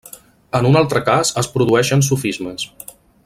[0.59, 2.69] En un altre cas es produeixen sofismes.